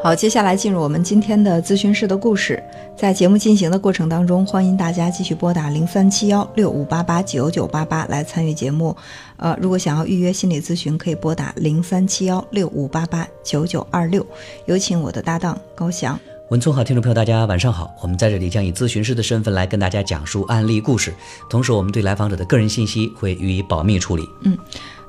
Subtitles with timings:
[0.00, 2.62] 好，接下来进入我们今天的咨询室的故事。
[2.96, 8.96] 在节目进行的过程当中，欢迎大家继续拨打零三七幺六五八八九九八八来参与节目。
[9.38, 14.24] 呃，如果想要预约心理咨询，可以拨打零三七幺六五八八九九二六。
[14.66, 16.18] 有请我的搭档高翔。
[16.50, 17.90] 文聪好，听众朋友，大家晚上好。
[18.00, 21.12] 我们在这里将以咨询师的身份来跟大家讲述案例故事，
[21.50, 24.22] 同时我们对来访者的个人信息会予以保密处理。
[24.42, 24.56] 嗯，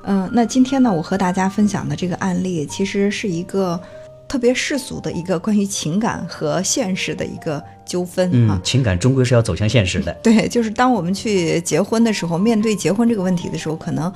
[0.02, 3.80] 呃，那今天呢，我和大家分享的这个案例，其实是一个。
[4.30, 10.12] 特别世俗的一个关于情感和现实的一个纠纷啊，情感终归是要走向现实的。
[10.22, 14.12] 对，就是当我们去结婚的时候，面对结婚这个问题的时候，可能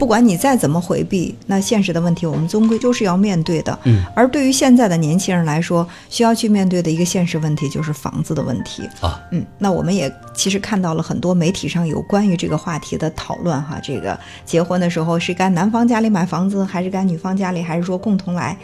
[0.00, 3.78] 不管你再怎么回避，那现实的问题我们终归都是要面对的。
[3.84, 9.22] 嗯，而对于现在的年轻人来说，需要去面对的一个现实问题就是房子的问题啊。
[9.30, 18.58] 嗯，那我们也其实看到了很多媒体上有关于这个话题的讨论哈，这个结婚的时候是该男方家里买房子，还是该女方家里，还是说共同来？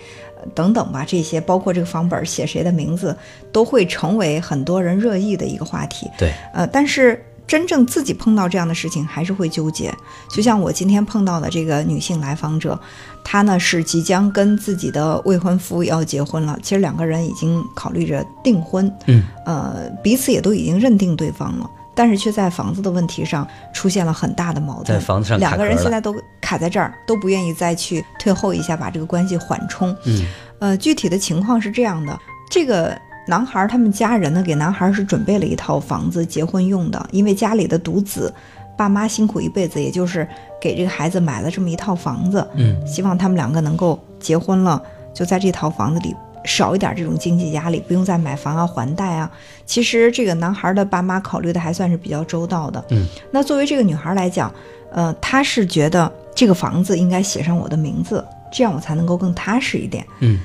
[0.54, 3.16] 等等吧，这些包括这个房本写谁的名字，
[3.52, 6.10] 都会成为很多人热议的一个话题。
[6.18, 9.92] 对，呃，但是真正自己碰到这样的事情，还是会纠结。
[10.30, 12.78] 就像我今天碰到的这个女性来访者，
[13.24, 21.70] 她呢是即将跟自己的未婚夫要结婚了，其实两个人已经考虑着订婚，嗯，呃，彼此也都已经认定对方了。
[21.98, 29.92] 但是却在房子的问题上出现了很大的矛盾，在房子上两个人现在都卡在这儿，都不愿意再去退后一下，把这个关系缓冲。
[30.04, 30.24] 嗯，
[30.60, 32.16] 呃，具体的情况是这样的：
[32.48, 38.32] 这个男孩他们家人呢，给男孩是准备了一套房子结婚用的，因为家里的独子，
[38.76, 40.24] 爸妈辛苦一辈子，也就是
[40.60, 42.46] 给这个孩子买了这么一套房子。
[42.54, 44.80] 嗯，希望他们两个能够结婚了，
[45.12, 46.14] 就在这套房子里。
[46.48, 49.30] 少一点这种经济压力，不用再买房啊、还贷啊。
[49.66, 52.82] 其实这个男孩的爸妈考虑的还算是比较周到的。
[52.88, 54.50] 嗯，那作为这个女孩来讲，
[54.90, 60.06] 呃，她是觉得这个房子应该写上我的名字，这样我才能够更踏实一点。
[60.20, 60.40] 嗯，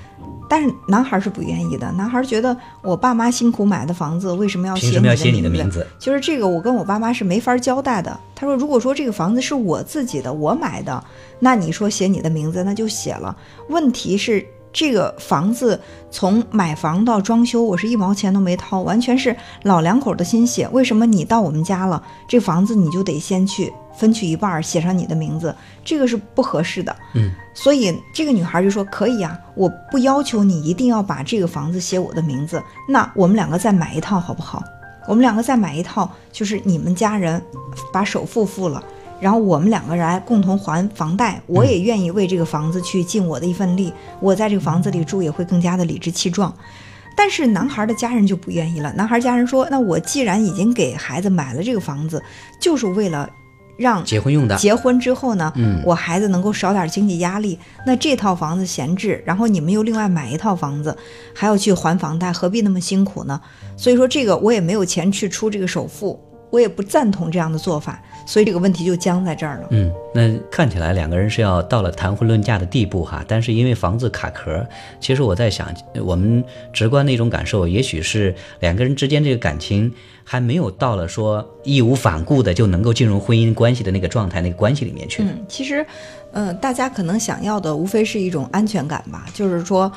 [0.50, 1.90] 但是男孩是不愿意的。
[1.94, 4.88] 男孩觉得我爸妈辛苦买的房子，为什么要写
[5.32, 5.88] 你的名字？
[5.98, 8.20] 就是这个，我跟我爸妈是没法交代的。
[8.36, 11.02] 他说，如果说这个房子是我自己的，我买的，
[11.40, 13.34] 那你说写你的名字，那就写了。
[13.70, 14.46] 问题是。
[14.74, 15.80] 这个房子
[16.10, 20.68] 从买房到装修，我是一毛钱都没掏，完全是老两口的心血。
[20.70, 25.56] 为什么你到我们家了，这房子你就得先去分去一半，写上你的名字？
[25.86, 26.96] 这个是不合适的。
[27.14, 34.64] 嗯，所以这个女孩就说：“可以啊，我不要求你一定要把这个房子写我的名字，那我们两个再买一套好不好？
[35.06, 37.40] 我们两个再买一套，就是你们家人
[37.92, 38.84] 把首付付了。”
[39.24, 43.94] 然后我们两个人共同还房贷，我也愿意为这个房子去尽我的一份力。
[44.20, 46.54] 我在这个房子里住也会更加的理直气壮。
[47.16, 48.92] 但是男孩的家人就不愿意了。
[48.98, 52.22] 男孩家人说：“那我既然已经给孩子买了这个房子，
[52.60, 53.30] 就是为了
[53.78, 54.58] 让结婚用的。
[54.58, 57.58] 结婚之后呢，嗯，我孩子能够少点经济压力。
[57.86, 60.98] 那这套房子闲置，然后你们又另外买一套房子，
[61.34, 63.40] 还要去还房贷，何必那么辛苦呢？
[63.78, 66.20] 所以说这个我也没有钱去出这个首付，
[66.54, 69.68] 我也不赞同这样的做法。”所以这个问题就僵在这儿了。
[69.72, 74.66] 嗯，那看起来两个人是要到了谈婚论嫁的地步哈，但是因为房子卡壳，
[75.02, 75.68] 其实我在想，
[76.02, 79.94] 我们直观的一种感受，也许是两个人之间这个感情
[80.24, 85.22] 还没有到了说义无反顾的就能够进入婚姻关系的那个状态、那个关系里面去。
[85.22, 85.86] 嗯，其实，
[86.32, 89.92] 呃，大家可能想要的无非是一种安全感吧，就是说，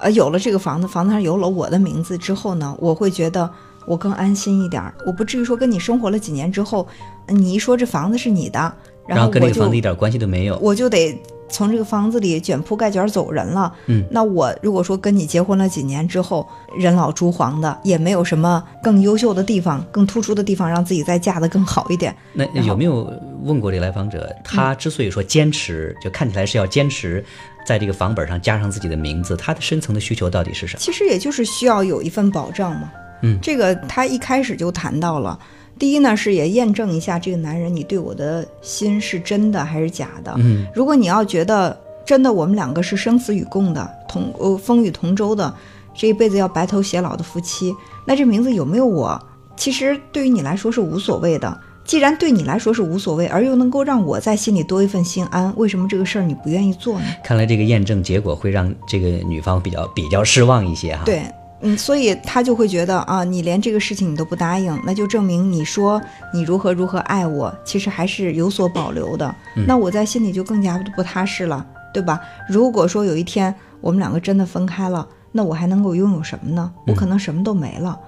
[0.00, 3.50] 呃，有了这个房子，房子上有了我的名字之后呢，我会觉得。
[3.86, 6.86] 我更安心一点儿，我不至于说跟你生活了几年之后，
[7.28, 8.72] 你一说这房子是你的，
[9.06, 11.18] 然后跟这个房子一点关系都没有，我就得
[11.48, 13.72] 从这个房子里卷铺盖卷走人了。
[13.86, 16.48] 嗯，那我如果说跟你结婚了几年之后，
[16.78, 22.14] 人老珠黄的，也没有什么更优秀的地方、更突出的地方，让自己再嫁得更好一点。
[22.32, 27.24] 那有没有问过这个来访者，他之所以说坚持，就看起来是要坚持
[27.66, 30.78] 在这个房本上加上自己的名字，他的深层的需求到底是什么？
[30.78, 32.88] 其实也就是需要有一份保障嘛。
[33.22, 35.38] 嗯，这个他一开始就谈到了，
[35.78, 40.34] 第一呢是也验证一下这个男人你对我的心是真的还是假的。
[40.38, 45.52] 嗯，如果你要觉得真的我们两个是生死与共的同呃风雨同舟的，
[45.94, 47.74] 这一辈子要白头偕老的夫妻，
[48.06, 49.20] 那这名字有没有我，
[49.56, 51.60] 其实对于你来说是无所谓的。
[51.82, 57.04] 既然对你来说是无所谓，而又能够让我在心里多一份心安，为什么这个事儿你不愿意做呢？
[57.24, 61.02] 看来这个验证结果会让这个女方比较比较失望一些哈。
[61.04, 61.22] 对。
[61.62, 66.00] 嗯，所以他就会觉得啊，你连这个事情你都不答应，那就证明你说
[66.32, 69.34] 你如何如何爱我，其实还是有所保留的。
[69.66, 72.20] 那我在心里就更加不踏实了，对吧？
[72.48, 76.72] 如果说有一天我们两个真的分开了，那我还能够拥有什么呢？
[76.86, 77.98] 我可能什么都没了。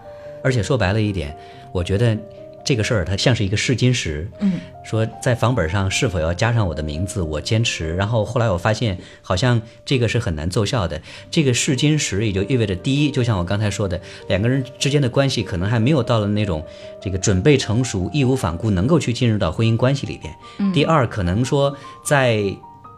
[0.43, 1.37] 而且说白了一点，
[1.73, 2.17] 我觉得
[2.65, 4.53] 这个事儿它像是一个试金石，嗯，
[4.85, 7.95] 说在房本上是否要加上我的名字，我坚持。
[7.97, 11.01] 然后后来我发现，好像这个是很难奏效的。
[11.31, 16.65] 这个试金石也就意味着，第一，就像我刚才说的，两个人之间的关系可能还没有到了那种
[17.01, 20.33] 这个准备成熟、义无反顾，能够去进入到婚姻关系里边。
[20.59, 22.43] 嗯第二，可能说在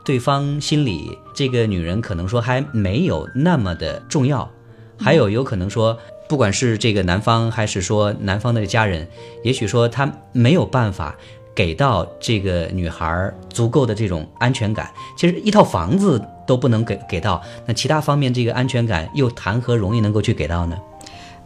[0.05, 4.51] 对方心里，这个女人可能说还没有那么的重要，
[4.99, 5.99] 还有有可能说。
[6.29, 9.07] 不管是这个男方还是说男方的家人，
[9.43, 11.15] 也许说他没有办法
[11.55, 14.91] 给到这个女孩足够的这种安全感。
[15.17, 20.77] 其实一套房子都不能给给到，那其他方面这个安全感又谈何容易能够去给到呢？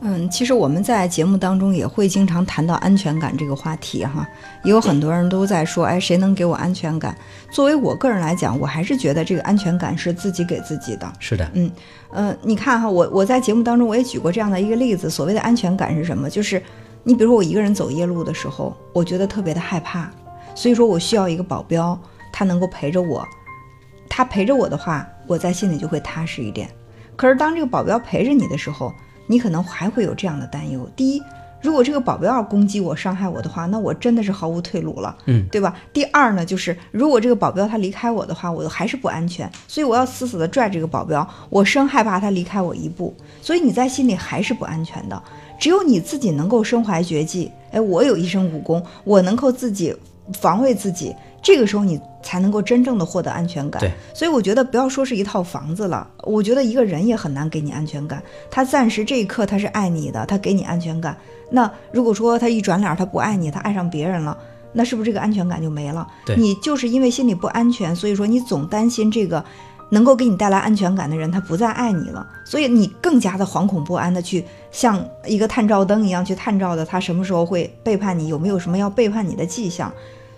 [0.01, 4.27] 嗯，其实我们在节目当中也会经常谈到安全感这个话题哈，
[4.63, 7.17] 也有很多人都在说，哎，谁能给我安全感？
[7.51, 11.13] 作为我个人来讲，我还是觉得这个安全感是自己给自己的。
[11.19, 11.71] 是的，嗯，
[12.11, 16.31] 呃，你看哈，我我在节目当中我也举过这样的一个例子，所谓的安全感是什么？
[16.31, 16.63] 就是
[17.03, 20.09] 你比如说我一个人走夜路的时候，我觉得特别的害怕，
[20.55, 21.99] 所以说我需要一个保镖，
[22.33, 23.27] 他能够陪着我，
[24.09, 26.71] 他陪着我的话，我在心里就会踏实一点。
[27.17, 28.93] 可是当这个保镖陪着你的时候，
[29.29, 31.23] 你可能还会有这样的担忧：第一，
[31.61, 35.75] 如果这个保镖要攻击我、伤害我的话，那我真的是毫无退路了，嗯，对吧？
[35.93, 45.23] 第二呢，就是如果这个保镖他离开我的话，我还是不安全，所以我要死死的拽这个保镖，我生害怕他离开我一步，所以你在心里还是不安全的。
[45.61, 49.95] 只有你自己能够身怀绝技，哎，我有一身武功，我能够自己
[50.41, 51.15] 防卫自己。
[51.49, 53.81] 这个时候你才能够真正的获得安全感。
[53.81, 58.23] 对，所以我觉得不要说是一套房子了，我觉得一个人也很难给你安全感。
[58.51, 61.17] 他暂时这一刻他是爱你的，他给你安全感。
[61.51, 64.37] 那如果说他一转脸他不爱你，他爱上别人了，
[64.75, 66.07] 那是不是这个安全感就没了？
[66.27, 69.43] 对，你就是因为心里不安全，所以说你总担心这个
[69.89, 79.91] 能够给你带来安全感的人他不再爱你了，所以你更加的惶恐不安的去像一个探照灯一样去探照的他什么时候会背叛你，有没有什么要背叛你的迹象。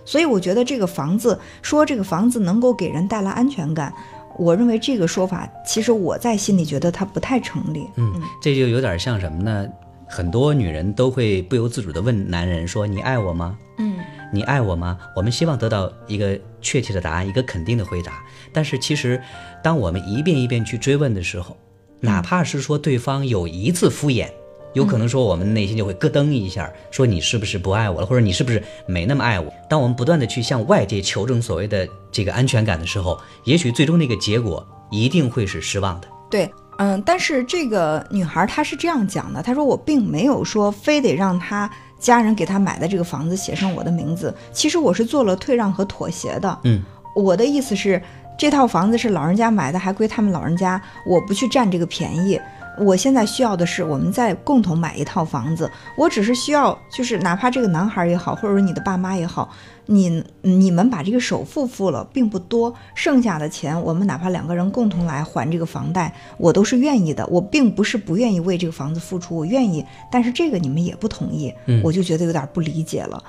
[0.05, 3.93] 所以我觉得这个房子说这个房子能够给人带来安全感，
[4.37, 7.87] 我认为这个说法其实我在心里觉得它不太成立。
[7.97, 9.67] 嗯，这就有点像什么呢？
[10.07, 13.95] 很多女人都会不由自主地问男人说：“你爱我吗？”嗯，
[14.33, 14.97] 你爱我吗？
[15.15, 18.21] 我们希望得到一个确切的答案，一个肯定的回答。
[18.51, 19.21] 但是其实，
[19.63, 21.55] 当我们一遍一遍去追问的时候，
[22.01, 24.27] 哪怕是说对方有一次敷衍。
[24.73, 29.51] 有可能说我们内心就会咯噔一下，说你是不是不爱我了，或者你是不是没那么爱我？
[29.69, 36.07] 当我们不断的去向外界求证所谓的这个安全感的时候，也许最终那个结果一定会是失望的。
[36.29, 41.69] 对，嗯，但是这个女孩她是这样讲的，她说我并没有说非得让她
[41.99, 46.59] 家人给她买的这个房子写上我的名字，其实我是做了退让和妥协的。
[46.63, 46.81] 嗯，
[47.13, 48.01] 我的意思是，
[48.37, 52.39] 这套房子是老人家买的，还归他们老人家，我不去占这个便宜。
[52.77, 55.69] 我现在需要的是，我们再共同买一套房子。
[55.97, 59.49] 我只是需要，就是哪怕这个男孩也好，或者说你的爸妈也好，
[59.87, 67.27] 你你们把这个首付付了，并不多，剩下的钱我们哪怕两个人共同来还这个房贷，我都是愿意的。
[67.27, 71.53] 我并不是不愿意为这个房子付出，我愿意，但是这个你们也不同意，
[71.83, 73.21] 我就觉得有点不理解了。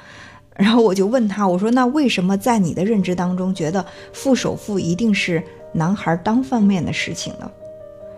[0.55, 5.43] 然后我就问他，我说那为什么在你的认知当中，觉得付首付一定是
[5.73, 7.51] 男孩单方面的事情呢？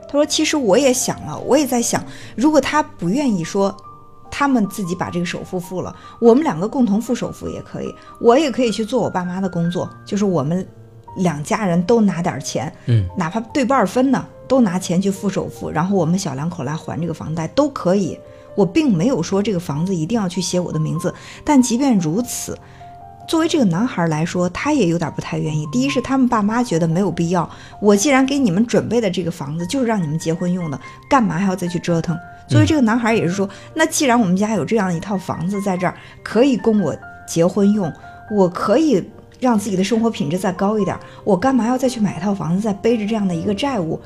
[0.06, 2.04] 他说：“其实我也想了，我也在想，
[2.36, 3.74] 如果他不愿意说，
[4.30, 10.66] 他们自己把这个首付付了，我们两个共同付首付也可以，我也可以去做我爸妈的工作，就是我们
[11.16, 18.18] 两家人都拿点钱，嗯，哪怕对半分呢，都拿钱去付首付，然后我们小两口来还这个房贷都可以。
[18.56, 21.12] 我并没有说这个房子一定要去写我的名字，
[21.44, 22.56] 但即便如此。”
[23.26, 25.66] 作为这个男孩来说，他也有点不太愿意。
[25.72, 27.48] 第一是他们爸妈觉得没有必要，
[27.80, 30.78] 我既然给你们准备的这个房子就是让你们结婚用的，
[31.08, 32.16] 干嘛还要再去折腾？
[32.46, 36.94] 作为这个男孩也是说，那既然我们家有这样一套房子在这儿，可以供我
[37.26, 37.90] 结婚用，
[38.30, 39.02] 我可以
[39.40, 43.98] 让自己的生活品质再高一点，我干嘛要再去买一套房子，再背着这样的一个债务，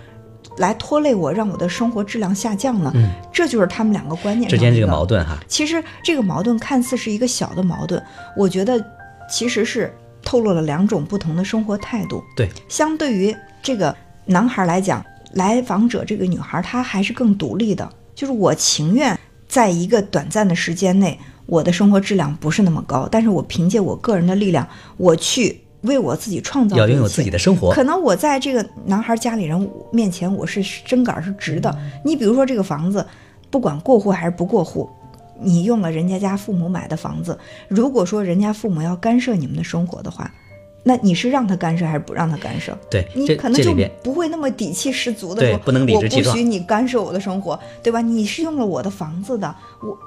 [0.58, 2.92] 来拖累我，让我的生活质量下降呢？
[2.94, 5.36] 嗯，这就是他们两个观念之间这个矛盾哈。
[5.48, 8.00] 其实这个矛盾看似是一个小的矛盾，
[8.36, 8.80] 我觉得。
[9.28, 9.92] 其实是
[10.22, 12.22] 透露了两种不同的生活态度。
[12.36, 13.94] 对，相对于这个
[14.26, 15.04] 男孩来讲，
[15.34, 17.88] 来访者这个女孩，她还是更独立的。
[18.14, 24.66] 就是我情愿在一个短暂的时间内，我的生活质量不是那么高，但是我凭借我个人的力量，
[24.96, 26.76] 我去为我自己创造。
[26.76, 27.70] 要拥有自己的生活。
[27.72, 31.74] 可能我在这个男孩家里人面前，我是针杆是直的。
[32.04, 33.06] 你比如说这个房子，
[33.50, 34.90] 不管过户还是不过户。
[35.40, 40.32] 你用了人家家父母买的房子，如果说人家父母要干涉你们的生活的话，
[40.84, 42.76] 那你是让他干涉还是不让他干涉？
[42.88, 48.00] 对，你可能就不会那么底气十足的说，不能理直气壮，我不许你干涉我的生活，对吧？
[48.00, 49.98] 你是用了我的房子的，我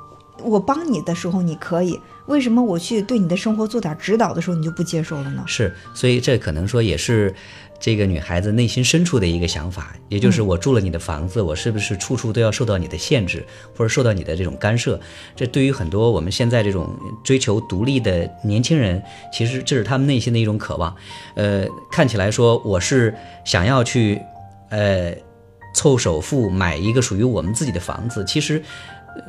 [0.43, 5.43] 我帮你的时候你可以，为什么我去对你的生活做点指导的时候你就不接受了呢？
[5.45, 7.33] 是，所以这可能说也是
[7.79, 13.45] 这个女孩子内心深处的一个想法，也就是我住了你的房子，我是不是处处都要受到你的限制，
[13.75, 14.99] 或者受到你的这种干涉？
[15.35, 16.89] 这对于很多我们现在这种
[17.23, 20.95] 追求独立的年轻人，其实这是他们内心的一种渴望。
[21.35, 23.13] 呃，看起来说我是
[23.45, 24.19] 想要去，
[24.69, 25.13] 呃，
[25.75, 28.63] 凑首付买一个属于我们自己的房子，其实。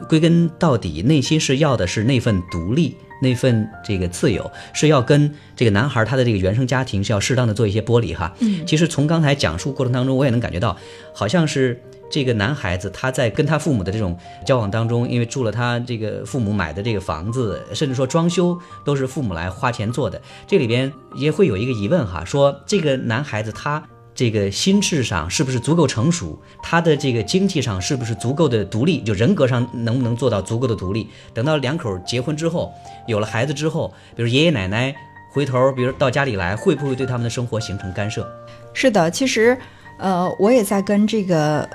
[0.09, 8.33] 归根到底，内心是要的是那份独立，那份这个自由，是要跟这个男孩他的这个原生家庭是要适当的做一些剥离哈。
[8.41, 10.77] 嗯，其实从刚才讲述过程当中，我也能感觉到，
[11.15, 11.81] 好像是
[12.11, 23.83] 这个男孩子他在跟他父母的这种交往当中，因为住了他这个父母买的这个房子，甚至说装修都是父母来花钱做的，这里边也会有一个疑问哈，说这个男孩子他。
[24.15, 26.39] 这个心智上是不是足够成熟？
[26.63, 29.01] 他的这个经济上是不是足够的独立？
[29.03, 31.09] 就人格上能不能做到足够的独立？
[31.33, 32.71] 等到两口结婚之后，
[33.07, 34.95] 有了孩子之后，比如爷爷奶奶
[35.33, 38.31] 回头，比如到家里来，会不会对他们的生活形成干涉？
[38.75, 39.57] 是的，其实，
[39.99, 41.67] 呃，我也在跟这个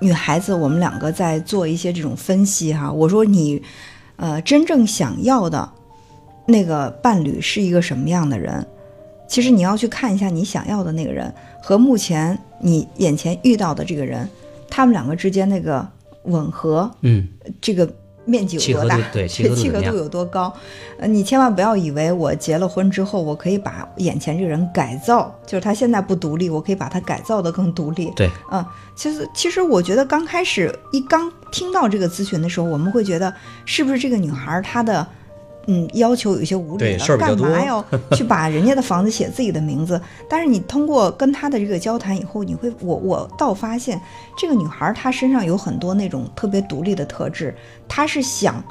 [0.00, 2.90] 女孩子，我们两个在做一些这种分析哈。
[2.90, 3.62] 我说你，
[4.16, 5.68] 呃，真正想要的
[6.46, 8.66] 那个伴侣是一个什么样的人？
[9.28, 11.32] 其实你要去看一下你想要的那个人。
[11.66, 14.28] 和目前你眼前遇到的这个人，
[14.70, 15.84] 他们两个之间那个
[16.26, 17.26] 吻合，嗯，
[17.60, 17.92] 这个
[18.24, 18.96] 面积有多大？
[19.12, 20.54] 对， 契合度有多高？
[20.96, 28.12] 呃，你千万不要以为我结了婚之后，我可以把眼前这个人改造，就是他现在不独立，我可以把他改造的更独立。
[28.14, 35.04] 对，嗯，其实其实我觉得刚开始一刚听到这个咨询的时候，我们会觉得是不是这个女孩她的。
[35.66, 40.00] 嗯，要求有些无理了，干嘛要去把人家的房子写自己的名字？
[40.30, 44.00] 但是你通过跟他的这个交谈以后，你会，我我倒发现
[44.38, 47.54] 这个女孩她身上有很多那种特别独立的特质，
[47.88, 48.62] 她是想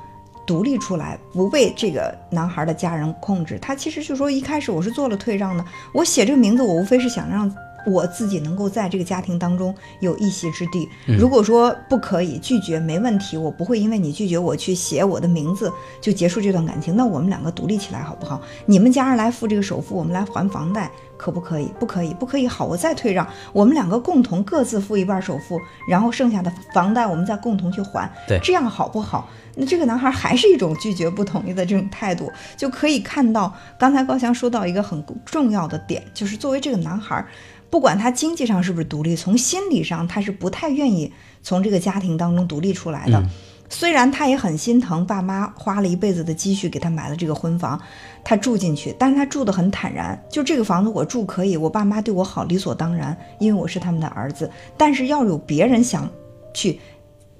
[0.47, 3.59] 独立出来，不被这个男孩的家人控制。
[3.59, 7.53] 她其实就说一开始我是做了退让的，我写这个名字，我无非是想让。
[7.85, 10.87] 我自己能够在这个家庭当中有一席之地。
[11.05, 16.95] 如果说不可以拒绝，没问题，我不会因为你拒绝我去写我的名字就结束这段感情。
[16.95, 18.41] 那我们两个独立起来好不好？
[18.65, 21.69] 你们家人来付这个首付，我们来还房贷，可不可以？
[21.79, 22.47] 不可以，不可以。
[22.47, 28.11] 好，我再退让，我们两个共同各自付一半首付，然后剩下的房贷我们再共同去还。
[28.27, 29.29] 对，这样好不好？
[29.57, 37.25] 那这个男孩还是一种拒绝不同意的这种态度，就可以看到刚才高翔说到一个很重要的点，就是作为这个男孩。
[37.69, 41.11] 不管他经济上是不是独立，从心理上他是不太愿意
[41.43, 43.23] 从这个家庭当中独立出来的。
[43.67, 47.81] 虽然他也很心疼爸妈花了一辈子的积蓄给他买了这个婚房，
[48.23, 50.17] 他住进去，但是他住得很坦然。
[50.29, 54.49] 就这个房子我住可以，我爸妈对我好理所当然，因为我是他们的儿子。
[54.77, 56.09] 但是要有别人想
[56.53, 56.79] 去。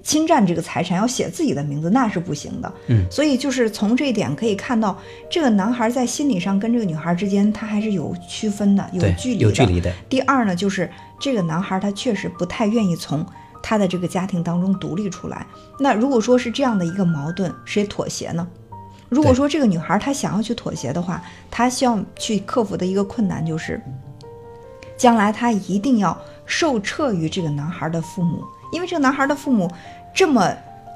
[0.06, 2.72] 侵占这个财产要写自己的名字，那是不行的。
[2.86, 4.96] 嗯，所以就是从这一点可以看到，
[5.28, 9.42] 这个男孩在心理上跟这个女孩之间，他还是有区分的，有距离的。
[9.42, 9.92] 有距离的。
[10.08, 13.26] 第二呢，就是这个男孩他确实不太愿意从
[13.60, 15.44] 他的这个家庭当中独立出来。
[15.80, 18.46] 那如果说是这样的一个矛盾，谁妥协呢？
[19.08, 21.20] 如果说这个女孩她想要去妥协的话，
[21.50, 23.82] 她需要去克服的一个困难就是，
[24.96, 28.44] 将来她一定要受撤于这个男孩的父母。
[28.72, 29.70] 因为这个男孩的父母
[30.16, 30.50] 这么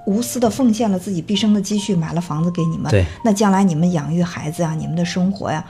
[0.07, 5.63] 无私的奉献了自己毕生的积蓄买了房子给你们，对，那将来你们养育孩子啊，你们的生活呀，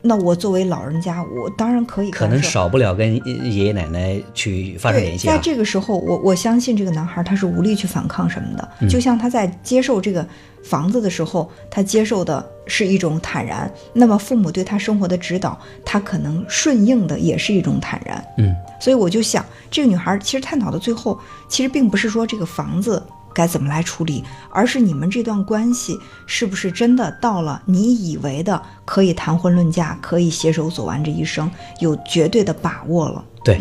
[0.00, 5.28] 那我作为老人家，我当然可以可能少不了跟爷爷奶奶去发生联系。
[5.28, 10.26] 在这个时候，我我相信这个男孩他是无力去反抗什么的，就像他在接受这个
[10.64, 13.70] 房子的时候，他接受的是一种坦然。
[13.92, 18.24] 那么父母对他生活的指导，他可能顺应的也是一种坦然。
[18.38, 18.56] 嗯。
[18.80, 23.04] 所以我就想，这个女孩其实探讨的最后，其实并不是说这个房子
[23.34, 31.50] 该怎么来处理，而是你们这段关系是不是真的到了你以为的可以谈婚论嫁、可以携手走完这一生，
[31.80, 33.24] 有绝对的把握了。
[33.42, 33.60] 对，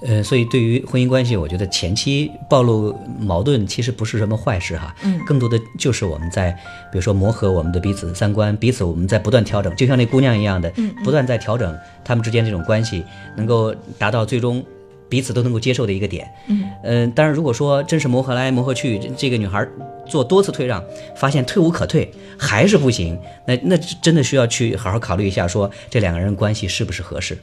[0.00, 4.94] 呃，所以对于婚姻关系，我觉得前期暴露矛盾其实不是什么坏事哈。
[5.02, 6.52] 嗯，更多的就是我们在，
[6.92, 14.64] 比如说磨合我们的彼此三观，彼此我们在不断调整，就像那姑娘一样的，嗯不断在调整他们之间这种关系，能够达到最终
[15.08, 16.28] 彼此都能够接受的一个点。
[16.48, 19.66] 嗯，嗯，当然如果说真是磨合来磨合去，这个女孩
[20.06, 20.82] 做多次退让，
[21.16, 27.36] 发现退无可退，还是不行，那那真的需要去好好考虑一下，说这两个人关系是不是合适。